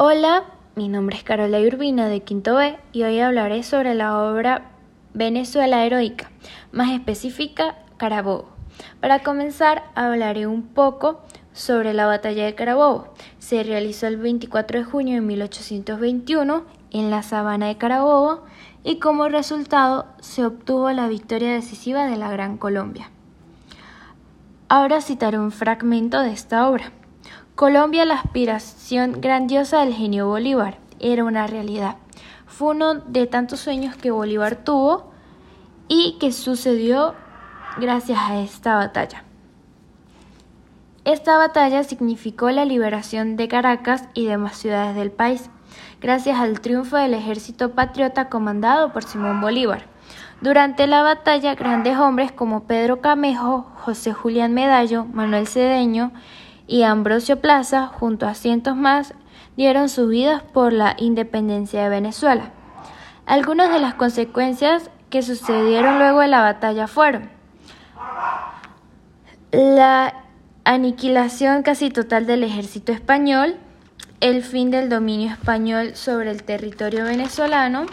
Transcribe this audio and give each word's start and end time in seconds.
Hola, 0.00 0.44
mi 0.76 0.86
nombre 0.86 1.16
es 1.16 1.24
Carola 1.24 1.58
Urbina 1.58 2.06
de 2.06 2.20
Quinto 2.20 2.54
B 2.54 2.78
y 2.92 3.02
hoy 3.02 3.18
hablaré 3.18 3.64
sobre 3.64 3.96
la 3.96 4.22
obra 4.22 4.70
Venezuela 5.12 5.84
Heroica, 5.84 6.30
más 6.70 6.92
específica 6.92 7.74
Carabobo. 7.96 8.48
Para 9.00 9.24
comenzar, 9.24 9.90
hablaré 9.96 10.46
un 10.46 10.62
poco 10.62 11.22
sobre 11.52 11.94
la 11.94 12.06
batalla 12.06 12.44
de 12.44 12.54
Carabobo. 12.54 13.08
Se 13.40 13.64
realizó 13.64 14.06
el 14.06 14.18
24 14.18 14.78
de 14.78 14.84
junio 14.84 15.14
de 15.16 15.20
1821 15.20 16.62
en 16.92 17.10
la 17.10 17.24
sabana 17.24 17.66
de 17.66 17.76
Carabobo 17.76 18.44
y 18.84 19.00
como 19.00 19.28
resultado 19.28 20.06
se 20.20 20.46
obtuvo 20.46 20.92
la 20.92 21.08
victoria 21.08 21.52
decisiva 21.52 22.06
de 22.06 22.16
la 22.16 22.30
Gran 22.30 22.56
Colombia. 22.56 23.10
Ahora 24.68 25.00
citaré 25.00 25.40
un 25.40 25.50
fragmento 25.50 26.20
de 26.20 26.30
esta 26.30 26.68
obra. 26.68 26.92
Colombia, 27.58 28.04
la 28.04 28.14
aspiración 28.14 29.20
grandiosa 29.20 29.80
del 29.80 29.92
genio 29.92 30.28
Bolívar, 30.28 30.78
era 31.00 31.24
una 31.24 31.48
realidad. 31.48 31.96
Fue 32.46 32.68
uno 32.68 32.94
de 32.94 33.26
tantos 33.26 33.58
sueños 33.58 33.96
que 33.96 34.12
Bolívar 34.12 34.62
tuvo 34.62 35.10
y 35.88 36.18
que 36.20 36.30
sucedió 36.30 37.16
gracias 37.80 38.20
a 38.20 38.40
esta 38.40 38.76
batalla. 38.76 39.24
Esta 41.04 41.36
batalla 41.36 41.82
significó 41.82 42.48
la 42.52 42.64
liberación 42.64 43.34
de 43.34 43.48
Caracas 43.48 44.04
y 44.14 44.26
demás 44.26 44.56
ciudades 44.56 44.94
del 44.94 45.10
país, 45.10 45.50
gracias 46.00 46.38
al 46.38 46.60
triunfo 46.60 46.96
del 46.96 47.12
ejército 47.12 47.72
patriota 47.72 48.28
comandado 48.28 48.92
por 48.92 49.02
Simón 49.02 49.40
Bolívar. 49.40 49.86
Durante 50.40 50.86
la 50.86 51.02
batalla, 51.02 51.56
grandes 51.56 51.98
hombres 51.98 52.30
como 52.30 52.68
Pedro 52.68 53.00
Camejo, 53.00 53.66
José 53.78 54.12
Julián 54.12 54.54
Medallo, 54.54 55.06
Manuel 55.06 55.48
Cedeño 55.48 56.12
y 56.68 56.84
Ambrosio 56.84 57.40
Plaza, 57.40 57.88
junto 57.88 58.26
a 58.28 58.34
cientos 58.34 58.76
más, 58.76 59.14
dieron 59.56 59.88
sus 59.88 60.08
vidas 60.08 60.42
por 60.42 60.72
la 60.72 60.94
independencia 60.98 61.82
de 61.82 61.88
Venezuela. 61.88 62.52
Algunas 63.26 63.72
de 63.72 63.80
las 63.80 63.94
consecuencias 63.94 64.90
que 65.10 65.22
sucedieron 65.22 65.98
luego 65.98 66.20
de 66.20 66.28
la 66.28 66.42
batalla 66.42 66.86
fueron 66.86 67.30
la 69.50 70.14
aniquilación 70.64 71.62
casi 71.62 71.90
total 71.90 72.26
del 72.26 72.44
ejército 72.44 72.92
español, 72.92 73.56
el 74.20 74.42
fin 74.42 74.70
del 74.70 74.88
dominio 74.88 75.32
español 75.32 75.96
sobre 75.96 76.30
el 76.30 76.42
territorio 76.42 77.04
venezolano, 77.04 77.86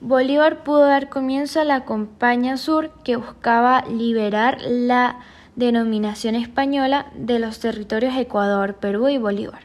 Bolívar 0.00 0.62
pudo 0.62 0.86
dar 0.86 1.08
comienzo 1.08 1.60
a 1.60 1.64
la 1.64 1.84
campaña 1.84 2.56
sur 2.56 2.92
que 3.02 3.16
buscaba 3.16 3.82
liberar 3.82 4.58
la 4.62 5.18
denominación 5.58 6.36
española 6.36 7.10
de 7.16 7.40
los 7.40 7.58
territorios 7.58 8.14
Ecuador, 8.16 8.76
Perú 8.76 9.08
y 9.08 9.18
Bolívar. 9.18 9.62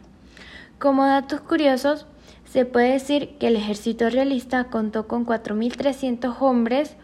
Como 0.79 1.05
datos 1.05 1.41
curiosos, 1.41 2.07
se 2.45 2.65
puede 2.65 2.93
decir 2.93 3.37
que 3.37 3.47
el 3.47 3.55
ejército 3.55 4.09
realista 4.09 4.65
contó 4.65 5.07
con 5.07 5.23
4.300 5.23 6.35
hombres, 6.39 6.95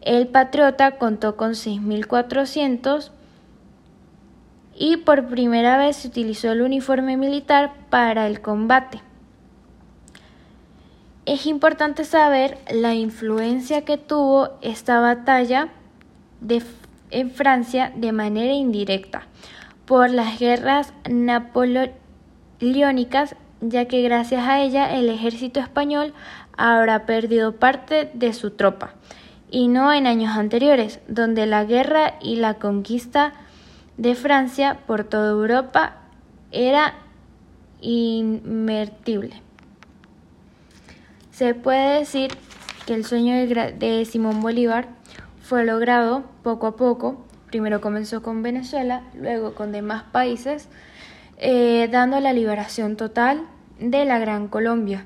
el 0.00 0.26
patriota 0.28 0.92
contó 0.92 1.36
con 1.36 1.50
6.400 1.50 3.10
y 4.74 4.96
por 4.96 5.26
primera 5.26 5.76
vez 5.76 5.96
se 5.96 6.08
utilizó 6.08 6.50
el 6.50 6.62
uniforme 6.62 7.18
militar 7.18 7.74
para 7.90 8.26
el 8.26 8.40
combate. 8.40 9.02
Es 11.26 11.44
importante 11.44 12.04
saber 12.04 12.56
la 12.72 12.94
influencia 12.94 13.84
que 13.84 13.98
tuvo 13.98 14.58
esta 14.62 14.98
batalla 15.00 15.68
de 16.40 16.62
en 17.12 17.30
Francia 17.30 17.92
de 17.94 18.12
manera 18.12 18.52
indirecta 18.52 19.26
por 19.86 20.10
las 20.10 20.38
guerras 20.38 20.92
napoleónicas, 21.08 23.36
ya 23.60 23.86
que 23.86 24.02
gracias 24.02 24.48
a 24.48 24.60
ella 24.60 24.96
el 24.96 25.08
ejército 25.08 25.60
español 25.60 26.12
habrá 26.56 27.06
perdido 27.06 27.56
parte 27.56 28.10
de 28.14 28.32
su 28.32 28.50
tropa, 28.50 28.94
y 29.50 29.68
no 29.68 29.92
en 29.92 30.06
años 30.06 30.36
anteriores, 30.36 31.00
donde 31.08 31.46
la 31.46 31.64
guerra 31.64 32.14
y 32.20 32.36
la 32.36 32.54
conquista 32.54 33.32
de 33.96 34.14
Francia 34.14 34.78
por 34.86 35.04
toda 35.04 35.30
Europa 35.30 35.96
era 36.50 36.94
inmertible. 37.80 39.42
Se 41.30 41.54
puede 41.54 42.00
decir 42.00 42.32
que 42.86 42.94
el 42.94 43.04
sueño 43.04 43.34
de 43.34 44.04
Simón 44.04 44.40
Bolívar 44.40 44.88
fue 45.52 45.66
logrado 45.66 46.22
poco 46.42 46.66
a 46.66 46.76
poco. 46.76 47.26
Primero 47.48 47.82
comenzó 47.82 48.22
con 48.22 48.42
Venezuela, 48.42 49.02
luego 49.14 49.54
con 49.54 49.70
demás 49.70 50.02
países, 50.04 50.70
eh, 51.36 51.90
dando 51.92 52.20
la 52.20 52.32
liberación 52.32 52.96
total 52.96 53.42
de 53.78 54.06
la 54.06 54.18
Gran 54.18 54.48
Colombia. 54.48 55.04